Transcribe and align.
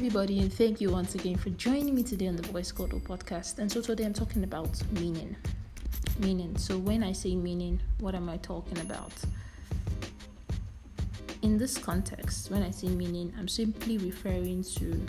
everybody, 0.00 0.40
and 0.40 0.50
thank 0.50 0.80
you 0.80 0.88
once 0.90 1.14
again 1.14 1.36
for 1.36 1.50
joining 1.50 1.94
me 1.94 2.02
today 2.02 2.26
on 2.26 2.34
the 2.34 2.42
Voice 2.48 2.72
Kodo 2.72 2.98
podcast. 3.02 3.58
And 3.58 3.70
so, 3.70 3.82
today 3.82 4.06
I'm 4.06 4.14
talking 4.14 4.44
about 4.44 4.70
meaning. 4.92 5.36
Meaning. 6.18 6.56
So, 6.56 6.78
when 6.78 7.02
I 7.02 7.12
say 7.12 7.36
meaning, 7.36 7.78
what 7.98 8.14
am 8.14 8.30
I 8.30 8.38
talking 8.38 8.78
about? 8.78 9.12
In 11.42 11.58
this 11.58 11.76
context, 11.76 12.50
when 12.50 12.62
I 12.62 12.70
say 12.70 12.88
meaning, 12.88 13.30
I'm 13.38 13.46
simply 13.46 13.98
referring 13.98 14.64
to 14.76 15.04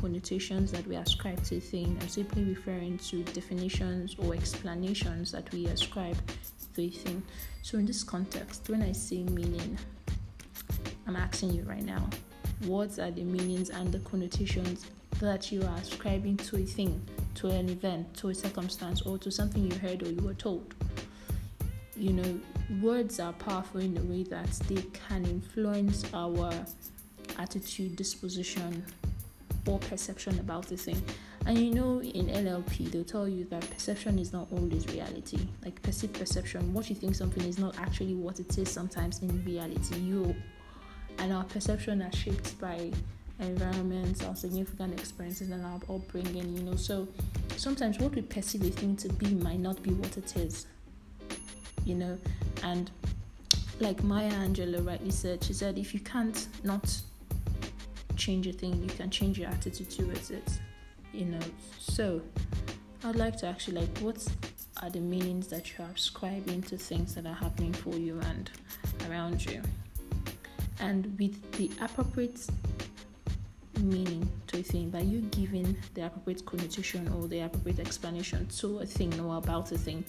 connotations 0.00 0.72
that 0.72 0.86
we 0.86 0.96
ascribe 0.96 1.42
to 1.44 1.58
a 1.58 1.60
thing. 1.60 1.98
I'm 2.00 2.08
simply 2.08 2.42
referring 2.44 2.96
to 3.10 3.22
definitions 3.22 4.16
or 4.18 4.32
explanations 4.32 5.32
that 5.32 5.52
we 5.52 5.66
ascribe 5.66 6.16
to 6.76 6.82
a 6.82 6.88
thing. 6.88 7.22
So, 7.60 7.76
in 7.76 7.84
this 7.84 8.02
context, 8.02 8.70
when 8.70 8.80
I 8.80 8.92
say 8.92 9.22
meaning, 9.22 9.76
I'm 11.06 11.16
asking 11.16 11.50
you 11.50 11.62
right 11.64 11.84
now 11.84 12.08
what 12.60 12.98
are 12.98 13.10
the 13.10 13.22
meanings 13.22 13.70
and 13.70 13.92
the 13.92 13.98
connotations 14.00 14.86
that 15.20 15.50
you 15.52 15.62
are 15.62 15.76
ascribing 15.76 16.36
to 16.36 16.56
a 16.56 16.64
thing, 16.64 17.00
to 17.34 17.48
an 17.48 17.68
event, 17.68 18.14
to 18.16 18.28
a 18.28 18.34
circumstance, 18.34 19.02
or 19.02 19.18
to 19.18 19.30
something 19.30 19.70
you 19.70 19.78
heard 19.78 20.02
or 20.02 20.10
you 20.10 20.22
were 20.22 20.34
told. 20.34 20.74
You 21.96 22.14
know, 22.14 22.40
words 22.80 23.20
are 23.20 23.32
powerful 23.34 23.80
in 23.80 23.94
the 23.94 24.02
way 24.02 24.22
that 24.24 24.50
they 24.68 24.82
can 25.08 25.24
influence 25.24 26.04
our 26.14 26.52
attitude, 27.38 27.96
disposition, 27.96 28.84
or 29.66 29.78
perception 29.78 30.38
about 30.38 30.66
the 30.66 30.76
thing. 30.76 31.02
And 31.46 31.58
you 31.58 31.74
know, 31.74 32.00
in 32.02 32.26
NLP, 32.26 32.90
they'll 32.90 33.04
tell 33.04 33.28
you 33.28 33.44
that 33.46 33.68
perception 33.70 34.18
is 34.18 34.32
not 34.32 34.48
always 34.52 34.86
reality. 34.88 35.38
Like 35.64 35.80
perceived 35.82 36.14
perception, 36.14 36.72
what 36.72 36.88
you 36.88 36.96
think 36.96 37.14
something 37.14 37.44
is 37.44 37.58
not 37.58 37.78
actually 37.78 38.14
what 38.14 38.40
it 38.40 38.56
is 38.58 38.70
sometimes 38.70 39.20
in 39.20 39.44
reality. 39.44 39.98
You 39.98 40.34
and 41.20 41.32
our 41.32 41.44
perception 41.44 42.02
are 42.02 42.12
shaped 42.12 42.58
by 42.60 42.90
environments, 43.38 44.24
our 44.24 44.34
significant 44.34 44.98
experiences, 44.98 45.50
and 45.50 45.64
our 45.64 45.80
upbringing. 45.94 46.56
You 46.56 46.62
know, 46.62 46.76
so 46.76 47.06
sometimes 47.56 47.98
what 47.98 48.14
we 48.14 48.22
perceive 48.22 48.62
a 48.62 48.70
thing 48.70 48.96
to 48.96 49.08
be 49.10 49.34
might 49.34 49.60
not 49.60 49.82
be 49.82 49.90
what 49.90 50.16
it 50.16 50.36
is. 50.36 50.66
You 51.84 51.94
know, 51.94 52.18
and 52.62 52.90
like 53.80 54.02
Maya 54.02 54.30
Angelou 54.30 54.86
rightly 54.86 55.10
said, 55.10 55.44
she 55.44 55.52
said, 55.52 55.78
if 55.78 55.94
you 55.94 56.00
can't 56.00 56.48
not 56.64 56.94
change 58.16 58.46
a 58.46 58.52
thing, 58.52 58.82
you 58.82 58.88
can 58.88 59.10
change 59.10 59.38
your 59.38 59.48
attitude 59.48 59.90
towards 59.90 60.30
it. 60.30 60.50
You 61.12 61.26
know, 61.26 61.40
so 61.78 62.20
I'd 63.04 63.16
like 63.16 63.36
to 63.38 63.46
actually 63.46 63.80
like 63.80 63.98
what 63.98 64.26
are 64.82 64.90
the 64.90 65.00
meanings 65.00 65.48
that 65.48 65.76
you 65.76 65.84
are 65.84 65.90
ascribing 65.90 66.62
to 66.62 66.76
things 66.76 67.14
that 67.14 67.26
are 67.26 67.34
happening 67.34 67.72
for 67.72 67.96
you 67.96 68.20
and 68.20 68.50
around 69.08 69.44
you 69.44 69.62
and 70.80 71.16
with 71.18 71.52
the 71.52 71.70
appropriate 71.82 72.46
meaning 73.80 74.28
to 74.46 74.58
a 74.58 74.62
thing 74.62 74.90
that 74.90 75.04
you're 75.04 75.22
giving 75.30 75.76
the 75.94 76.06
appropriate 76.06 76.44
connotation 76.44 77.08
or 77.08 77.28
the 77.28 77.40
appropriate 77.40 77.80
explanation 77.80 78.46
to 78.48 78.80
a 78.80 78.86
thing 78.86 79.18
or 79.20 79.36
about 79.36 79.70
a 79.72 79.78
thing 79.78 80.04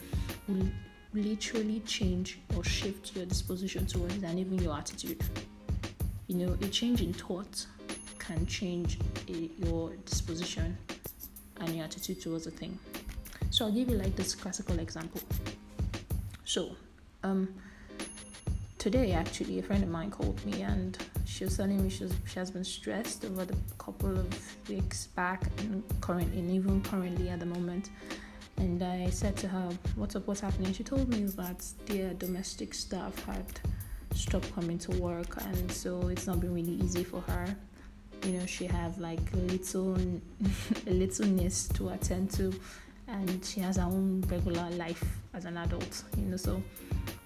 will 0.47 0.67
literally 1.13 1.81
change 1.81 2.39
or 2.55 2.63
shift 2.63 3.15
your 3.15 3.25
disposition 3.25 3.85
towards 3.85 4.15
it 4.15 4.23
and 4.23 4.39
even 4.39 4.57
your 4.61 4.75
attitude. 4.75 5.21
You 6.27 6.37
know, 6.37 6.57
a 6.61 6.67
change 6.67 7.01
in 7.01 7.13
thought 7.13 7.65
can 8.19 8.45
change 8.45 8.97
a, 9.27 9.49
your 9.65 9.91
disposition 10.05 10.77
and 11.59 11.75
your 11.75 11.85
attitude 11.85 12.21
towards 12.21 12.47
a 12.47 12.51
thing. 12.51 12.77
So 13.49 13.65
I'll 13.65 13.71
give 13.71 13.89
you 13.89 13.97
like 13.97 14.15
this 14.15 14.33
classical 14.33 14.79
example. 14.79 15.21
So, 16.45 16.75
um, 17.23 17.53
today 18.81 19.11
actually 19.11 19.59
a 19.59 19.61
friend 19.61 19.83
of 19.83 19.89
mine 19.89 20.09
called 20.09 20.43
me 20.43 20.63
and 20.63 20.97
she 21.23 21.43
was 21.43 21.55
telling 21.55 21.83
me 21.83 21.87
she, 21.87 22.01
was, 22.03 22.13
she 22.25 22.39
has 22.39 22.49
been 22.49 22.63
stressed 22.63 23.23
over 23.25 23.45
the 23.45 23.55
couple 23.77 24.09
of 24.09 24.27
weeks 24.67 25.05
back 25.05 25.43
and 25.59 25.83
currently 26.01 26.39
and 26.39 26.49
even 26.49 26.81
currently 26.81 27.29
at 27.29 27.39
the 27.39 27.45
moment. 27.45 27.91
And 28.57 28.81
i 28.81 29.07
said 29.11 29.37
to 29.37 29.47
her 29.47 29.69
what's 29.95 30.15
up 30.15 30.25
what's 30.25 30.39
happening? 30.39 30.73
She 30.73 30.83
told 30.83 31.09
me 31.09 31.25
that 31.25 31.63
their 31.85 32.09
uh, 32.09 32.13
domestic 32.13 32.73
staff 32.73 33.23
had 33.25 33.45
stopped 34.15 34.51
coming 34.55 34.79
to 34.79 34.91
work 34.99 35.39
and 35.43 35.71
so 35.71 36.07
it's 36.07 36.25
not 36.25 36.39
been 36.39 36.55
really 36.55 36.79
easy 36.83 37.03
for 37.03 37.21
her. 37.21 37.55
You 38.23 38.31
know 38.39 38.47
she 38.47 38.65
have 38.65 38.97
like 38.97 39.21
a 39.33 39.37
little 39.53 39.95
a 40.87 40.91
little 40.91 41.27
niece 41.27 41.67
to 41.75 41.89
attend 41.89 42.31
to 42.31 42.51
and 43.11 43.43
she 43.45 43.59
has 43.59 43.77
her 43.77 43.83
own 43.83 44.21
regular 44.27 44.69
life 44.71 45.03
as 45.33 45.45
an 45.45 45.57
adult 45.57 46.03
you 46.17 46.23
know 46.23 46.37
so 46.37 46.61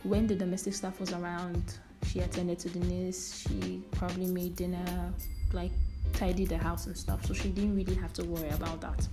when 0.05 0.27
the 0.27 0.35
domestic 0.35 0.73
staff 0.73 0.99
was 0.99 1.13
around, 1.13 1.79
she 2.05 2.19
attended 2.19 2.59
to 2.59 2.69
the 2.69 2.79
niece. 2.79 3.47
She 3.47 3.81
probably 3.91 4.27
made 4.27 4.55
dinner, 4.55 5.13
like 5.51 5.71
tidied 6.13 6.49
the 6.49 6.57
house 6.57 6.85
and 6.85 6.95
stuff. 6.95 7.25
So 7.25 7.33
she 7.33 7.49
didn't 7.49 7.75
really 7.75 7.95
have 7.95 8.13
to 8.13 8.23
worry 8.23 8.49
about 8.49 8.81
that. 8.81 9.07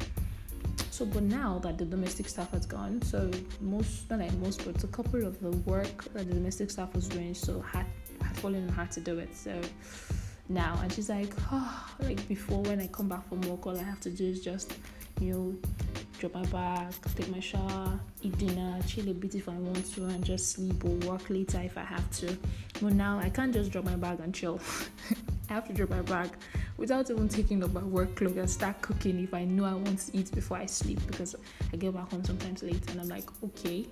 So, 0.91 1.06
but 1.06 1.22
now 1.22 1.59
that 1.60 1.78
the 1.78 1.87
domestic 1.87 2.28
staff 2.28 2.50
has 2.53 2.66
gone, 2.66 3.00
so 3.03 3.31
most, 3.60 4.10
not 4.10 4.19
like 4.19 4.34
most, 4.34 4.65
but 4.65 4.84
a 4.84 4.87
couple 4.89 5.27
of 5.27 5.41
the 5.41 5.50
work 5.71 6.04
that 6.12 6.28
the 6.28 6.34
domestic 6.34 6.71
staff 6.71 6.94
was 6.94 7.09
doing, 7.09 7.34
so 7.34 7.60
had 7.62 7.87
had 8.21 8.37
fallen 8.37 8.69
on 8.69 8.75
her 8.75 8.87
to 8.93 9.00
do 9.00 9.19
it. 9.19 9.34
So 9.34 9.59
now, 10.50 10.78
and 10.83 10.93
she's 10.93 11.09
like, 11.09 11.33
oh, 11.50 11.91
like 12.00 12.27
before 12.28 12.60
when 12.62 12.81
I 12.81 12.89
come 12.89 13.09
back 13.09 13.27
from 13.28 13.41
work, 13.43 13.66
all 13.66 13.78
I 13.78 13.83
have 13.83 14.00
to 14.00 14.10
do 14.10 14.27
is 14.27 14.41
just, 14.43 14.75
you 15.21 15.33
know, 15.33 15.54
drop 16.22 16.34
my 16.34 16.50
bag, 16.50 16.94
take 17.16 17.28
my 17.31 17.41
shower, 17.41 17.99
eat 18.22 18.38
dinner, 18.38 18.78
chill 18.87 19.09
a 19.09 19.12
bit 19.12 19.34
if 19.34 19.49
I 19.49 19.55
want 19.55 19.93
to, 19.94 20.05
and 20.05 20.25
just 20.25 20.53
sleep 20.53 20.84
or 20.84 20.94
work 21.10 21.28
later 21.28 21.60
if 21.60 21.77
I 21.77 21.83
have 21.83 22.09
to. 22.19 22.38
But 22.81 22.93
now 22.93 23.19
I 23.19 23.28
can't 23.28 23.53
just 23.53 23.72
drop 23.72 23.84
my 23.84 23.97
bag 23.97 24.21
and 24.21 24.33
chill. 24.33 24.60
I 25.50 25.55
have 25.55 25.66
to 25.66 25.72
drop 25.72 25.91
my 25.91 26.03
bag 26.03 26.31
without 26.77 27.10
even 27.10 27.28
taking 27.28 27.65
up 27.65 27.72
my 27.72 27.83
work 27.83 28.15
clothes 28.15 28.37
and 28.37 28.49
start 28.49 28.81
cooking 28.83 29.19
if 29.19 29.34
I 29.34 29.44
know 29.44 29.65
I 29.65 29.75
want 29.75 29.99
to 29.99 30.16
eat 30.16 30.33
before 30.33 30.59
I 30.59 30.66
sleep 30.66 31.00
because 31.09 31.34
I 31.72 31.77
get 31.77 31.93
back 31.93 32.09
home 32.12 32.25
sometimes 32.25 32.62
late 32.62 32.89
and 32.93 33.00
I'm 33.00 33.09
like, 33.09 33.28
okay. 33.43 33.89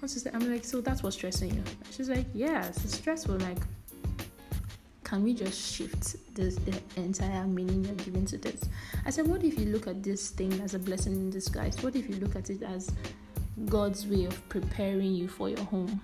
What's 0.00 0.14
this? 0.14 0.26
I'm 0.34 0.50
like, 0.50 0.64
so 0.64 0.80
that's 0.80 1.04
what's 1.04 1.14
stressing 1.14 1.54
you. 1.54 1.62
She's 1.92 2.08
like, 2.08 2.26
yeah, 2.34 2.66
it's 2.66 2.96
stressful. 2.96 3.36
Like, 3.36 3.58
can 5.10 5.24
we 5.24 5.34
just 5.34 5.74
shift 5.74 6.14
this 6.36 6.54
the 6.54 6.80
entire 6.94 7.44
meaning 7.44 7.84
you're 7.84 7.94
giving 7.96 8.24
to 8.26 8.38
this? 8.38 8.60
I 9.04 9.10
said, 9.10 9.26
what 9.26 9.42
if 9.42 9.58
you 9.58 9.66
look 9.66 9.88
at 9.88 10.04
this 10.04 10.30
thing 10.30 10.52
as 10.60 10.74
a 10.74 10.78
blessing 10.78 11.14
in 11.14 11.30
disguise? 11.30 11.82
What 11.82 11.96
if 11.96 12.08
you 12.08 12.14
look 12.16 12.36
at 12.36 12.48
it 12.48 12.62
as 12.62 12.92
God's 13.66 14.06
way 14.06 14.26
of 14.26 14.48
preparing 14.48 15.12
you 15.12 15.26
for 15.26 15.48
your 15.48 15.64
home? 15.64 16.00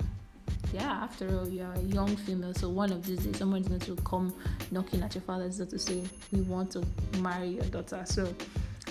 Yeah, 0.72 0.90
after 0.90 1.38
all, 1.38 1.48
you're 1.48 1.72
a 1.72 1.80
young 1.82 2.16
female, 2.16 2.52
so 2.52 2.68
one 2.68 2.90
of 2.90 3.06
these 3.06 3.20
days 3.20 3.36
someone's 3.36 3.68
going 3.68 3.78
to 3.78 3.94
come 4.02 4.34
knocking 4.72 5.02
at 5.02 5.14
your 5.14 5.22
father's 5.22 5.58
door 5.58 5.66
to 5.66 5.78
say, 5.78 6.02
We 6.32 6.40
want 6.40 6.72
to 6.72 6.84
marry 7.20 7.50
your 7.50 7.64
daughter. 7.66 8.02
So 8.06 8.34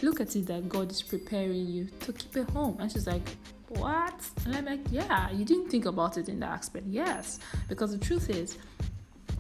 look 0.02 0.22
at 0.22 0.34
it 0.38 0.48
that 0.48 0.70
God 0.70 0.92
is 0.92 1.02
preparing 1.02 1.68
you 1.68 1.90
to 2.00 2.14
keep 2.14 2.34
a 2.38 2.50
home. 2.54 2.78
And 2.80 2.90
she's 2.90 3.06
like, 3.06 3.28
What? 3.68 4.14
And 4.46 4.56
I'm 4.56 4.64
like, 4.64 4.80
Yeah, 4.90 5.30
you 5.32 5.44
didn't 5.44 5.70
think 5.70 5.86
about 5.86 6.18
it 6.18 6.30
in 6.30 6.40
that 6.40 6.52
aspect. 6.52 6.86
Yes, 6.88 7.40
because 7.68 7.92
the 7.92 7.98
truth 7.98 8.30
is, 8.30 8.58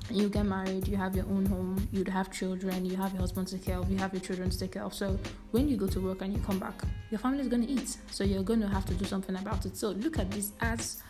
you 0.10 0.30
get 0.30 0.46
married, 0.46 0.88
you 0.88 0.98
have 0.98 1.16
your 1.16 1.26
own 1.26 1.46
home, 1.46 1.88
you'd 1.92 2.08
have 2.08 2.32
children, 2.32 2.86
you 2.86 2.96
have 2.96 3.12
your 3.12 3.22
husband 3.22 3.48
to 3.48 3.56
take 3.56 3.66
care 3.66 3.78
of, 3.78 3.92
you 3.92 3.98
have 3.98 4.14
your 4.14 4.22
children 4.22 4.50
to 4.50 4.60
take 4.60 4.74
care 4.74 4.84
of. 4.84 4.94
So 4.94 5.18
when 5.52 5.68
you 5.68 5.78
go 5.78 5.88
to 5.88 6.00
work 6.00 6.22
and 6.22 6.34
you 6.34 6.40
come 6.40 6.60
back, 6.60 6.82
your 7.10 7.20
family 7.20 7.40
is 7.40 7.48
to 7.66 7.72
eat. 7.72 7.98
So 8.12 8.24
you're 8.24 8.44
to 8.62 8.68
have 8.68 8.86
to 8.86 8.94
do 8.94 9.06
something 9.06 9.36
about 9.36 9.66
it. 9.66 9.76
So 9.78 9.90
look 9.90 10.20
at 10.20 10.30
this 10.32 10.52
as 10.62 11.02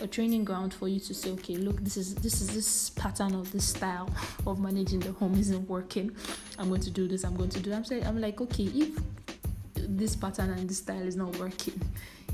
a 0.00 0.06
training 0.06 0.44
ground 0.44 0.74
for 0.74 0.88
you 0.88 1.00
to 1.00 1.14
say, 1.14 1.30
okay, 1.30 1.56
look, 1.56 1.80
this 1.82 1.96
is 1.96 2.14
this 2.16 2.40
is 2.40 2.52
this 2.52 2.90
pattern 2.90 3.34
of 3.34 3.50
this 3.52 3.68
style 3.68 4.10
of 4.46 4.60
managing 4.60 5.00
the 5.00 5.12
home 5.12 5.38
isn't 5.38 5.68
working. 5.68 6.14
I'm 6.58 6.68
going 6.68 6.80
to 6.82 6.90
do 6.90 7.08
this. 7.08 7.24
I'm 7.24 7.36
going 7.36 7.50
to 7.50 7.60
do. 7.60 7.70
That. 7.70 7.76
I'm 7.76 7.84
saying, 7.84 8.06
I'm 8.06 8.20
like, 8.20 8.40
okay, 8.40 8.64
if 8.64 8.98
this 9.74 10.16
pattern 10.16 10.50
and 10.50 10.68
this 10.68 10.78
style 10.78 11.02
is 11.02 11.16
not 11.16 11.36
working, 11.38 11.80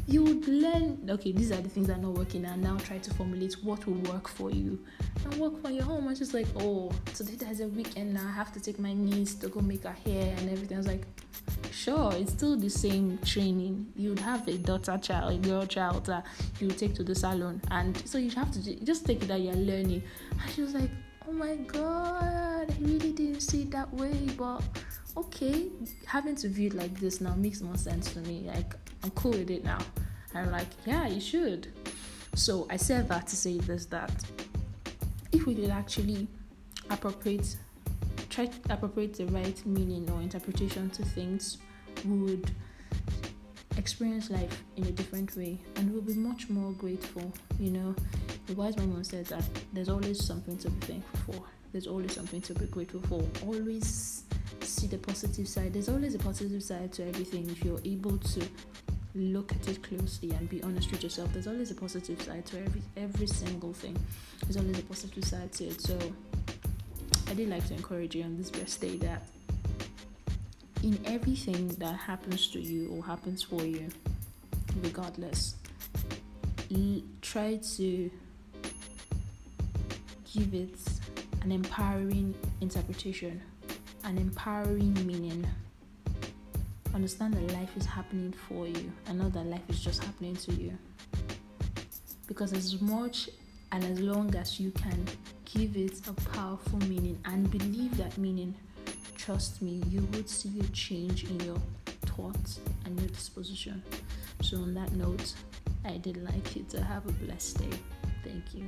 you 0.06 0.22
would 0.22 0.46
learn 0.48 1.06
okay 1.08 1.32
these 1.32 1.50
are 1.52 1.60
the 1.60 1.68
things 1.68 1.86
that 1.86 1.98
are 1.98 2.02
not 2.02 2.12
working 2.12 2.44
and 2.44 2.62
now 2.62 2.76
try 2.78 2.98
to 2.98 3.12
formulate 3.14 3.54
what 3.62 3.86
will 3.86 4.12
work 4.12 4.28
for 4.28 4.50
you. 4.50 4.78
And 5.24 5.34
work 5.36 5.60
for 5.62 5.70
your 5.70 5.84
home 5.84 6.08
and 6.08 6.16
just 6.16 6.34
like 6.34 6.46
oh 6.56 6.90
today 7.14 7.34
there's 7.36 7.60
a 7.60 7.68
weekend 7.68 8.14
now 8.14 8.26
i 8.26 8.30
have 8.30 8.52
to 8.52 8.60
take 8.60 8.78
my 8.78 8.92
niece 8.92 9.34
to 9.36 9.48
go 9.48 9.60
make 9.60 9.84
her 9.84 9.96
hair 10.04 10.34
and 10.38 10.50
everything. 10.50 10.76
I 10.76 10.78
was 10.78 10.86
like 10.86 11.06
sure 11.70 12.12
it's 12.14 12.32
still 12.32 12.56
the 12.56 12.70
same 12.70 13.18
training. 13.24 13.92
You'd 13.94 14.18
have 14.20 14.46
a 14.48 14.58
daughter 14.58 14.98
child 14.98 15.32
a 15.32 15.48
girl 15.48 15.66
child 15.66 16.06
that 16.06 16.26
you 16.58 16.68
take 16.68 16.94
to 16.94 17.04
the 17.04 17.14
salon 17.14 17.60
and 17.70 17.96
so 18.06 18.18
you 18.18 18.30
have 18.30 18.50
to 18.52 18.84
just 18.84 19.06
take 19.06 19.22
it 19.22 19.28
that 19.28 19.40
you're 19.40 19.54
learning. 19.54 20.02
And 20.40 20.50
she 20.52 20.62
was 20.62 20.74
like 20.74 20.90
oh 21.28 21.32
my 21.32 21.54
god 21.56 22.70
i 22.70 22.76
really 22.80 23.12
didn't 23.12 23.40
see 23.40 23.62
it 23.62 23.70
that 23.70 23.92
way 23.92 24.14
but 24.36 24.62
okay. 25.16 25.68
Having 26.06 26.36
to 26.36 26.48
view 26.48 26.68
it 26.68 26.74
like 26.74 26.98
this 27.00 27.20
now 27.20 27.34
makes 27.34 27.60
more 27.60 27.76
sense 27.76 28.12
to 28.14 28.20
me. 28.20 28.44
Like 28.46 28.74
I'm 29.02 29.10
cool 29.10 29.32
with 29.32 29.50
it 29.50 29.64
now. 29.64 29.78
And 30.34 30.46
I'm 30.46 30.52
like, 30.52 30.68
yeah, 30.86 31.06
you 31.06 31.20
should. 31.20 31.68
So 32.34 32.66
I 32.70 32.76
said 32.76 33.08
that 33.08 33.26
to 33.28 33.36
say 33.36 33.58
this 33.58 33.86
that 33.86 34.12
if 35.32 35.46
we 35.46 35.54
could 35.54 35.70
actually 35.70 36.28
appropriate 36.88 37.56
try 38.28 38.46
to 38.46 38.72
appropriate 38.72 39.14
the 39.14 39.26
right 39.26 39.64
meaning 39.66 40.08
or 40.10 40.20
interpretation 40.20 40.88
to 40.90 41.04
things, 41.04 41.58
we 42.04 42.16
would 42.16 42.50
experience 43.76 44.30
life 44.30 44.62
in 44.76 44.84
a 44.86 44.90
different 44.92 45.34
way 45.36 45.58
and 45.76 45.92
we'll 45.92 46.02
be 46.02 46.14
much 46.14 46.48
more 46.48 46.72
grateful. 46.72 47.32
You 47.58 47.70
know, 47.70 47.94
the 48.46 48.54
wise 48.54 48.76
man 48.76 48.92
once 48.92 49.10
said 49.10 49.26
that 49.26 49.44
there's 49.72 49.88
always 49.88 50.24
something 50.24 50.56
to 50.58 50.70
be 50.70 50.86
thankful 50.86 51.34
for. 51.34 51.42
There's 51.72 51.86
always 51.86 52.14
something 52.14 52.40
to 52.42 52.54
be 52.54 52.66
grateful 52.66 53.02
for. 53.02 53.22
Always 53.46 54.24
see 54.70 54.86
the 54.86 54.98
positive 54.98 55.48
side. 55.48 55.72
There's 55.72 55.88
always 55.88 56.14
a 56.14 56.18
positive 56.18 56.62
side 56.62 56.92
to 56.94 57.08
everything 57.08 57.48
if 57.50 57.64
you're 57.64 57.80
able 57.84 58.18
to 58.18 58.42
look 59.14 59.52
at 59.52 59.68
it 59.68 59.82
closely 59.82 60.30
and 60.30 60.48
be 60.48 60.62
honest 60.62 60.90
with 60.90 61.02
yourself. 61.02 61.32
There's 61.32 61.48
always 61.48 61.70
a 61.70 61.74
positive 61.74 62.22
side 62.22 62.46
to 62.46 62.60
every 62.60 62.82
every 62.96 63.26
single 63.26 63.72
thing. 63.72 63.96
There's 64.42 64.56
always 64.56 64.78
a 64.78 64.82
positive 64.82 65.24
side 65.24 65.52
to 65.54 65.64
it. 65.64 65.80
So 65.80 65.98
I 67.28 67.34
did 67.34 67.48
like 67.48 67.66
to 67.68 67.74
encourage 67.74 68.14
you 68.14 68.24
on 68.24 68.36
this 68.36 68.50
best 68.50 68.80
day 68.80 68.96
that 68.98 69.22
in 70.82 70.98
everything 71.04 71.68
that 71.78 71.96
happens 71.96 72.48
to 72.48 72.60
you 72.60 72.88
or 72.92 73.04
happens 73.04 73.42
for 73.42 73.64
you, 73.64 73.88
regardless, 74.82 75.56
try 77.30 77.56
to 77.76 78.10
give 80.34 80.52
it 80.52 80.78
an 81.42 81.52
empowering 81.52 82.34
interpretation, 82.60 83.40
an 84.04 84.18
empowering 84.18 84.94
meaning. 85.06 85.46
Understand 86.94 87.34
that 87.34 87.52
life 87.52 87.76
is 87.76 87.86
happening 87.86 88.34
for 88.48 88.66
you 88.66 88.92
and 89.06 89.18
not 89.18 89.32
that 89.32 89.46
life 89.46 89.68
is 89.68 89.80
just 89.80 90.02
happening 90.02 90.36
to 90.36 90.52
you. 90.52 90.76
Because 92.26 92.52
as 92.52 92.80
much 92.80 93.28
and 93.72 93.84
as 93.84 94.00
long 94.00 94.34
as 94.34 94.58
you 94.58 94.70
can 94.72 95.04
give 95.44 95.76
it 95.76 96.00
a 96.08 96.12
powerful 96.30 96.78
meaning 96.80 97.18
and 97.24 97.50
believe 97.50 97.96
that 97.96 98.16
meaning, 98.18 98.54
trust 99.16 99.62
me, 99.62 99.82
you 99.88 100.00
would 100.12 100.28
see 100.28 100.60
a 100.60 100.64
change 100.68 101.24
in 101.24 101.38
your 101.40 101.58
thoughts 102.02 102.60
and 102.84 102.98
your 103.00 103.08
disposition. 103.10 103.82
So, 104.42 104.58
on 104.58 104.74
that 104.74 104.92
note, 104.92 105.34
I 105.84 105.98
did 105.98 106.22
like 106.24 106.56
you 106.56 106.64
to 106.70 106.82
have 106.82 107.06
a 107.06 107.12
blessed 107.12 107.58
day. 107.58 107.76
Thank 108.24 108.54
you. 108.54 108.64